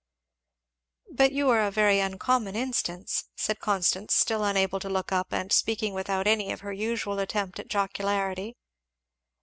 "But 1.11 1.31
you 1.31 1.47
are 1.51 1.61
a 1.61 1.69
very 1.69 1.99
uncommon 1.99 2.55
instance," 2.55 3.25
said 3.35 3.59
Constance, 3.59 4.15
still 4.15 4.43
unable 4.43 4.79
to 4.79 4.89
look 4.89 5.11
up, 5.11 5.31
and 5.31 5.51
speaking 5.51 5.93
without 5.93 6.25
any 6.25 6.51
of 6.51 6.61
her 6.61 6.73
usual 6.73 7.19
attempt 7.19 7.59
at 7.59 7.67
jocularity. 7.67 8.55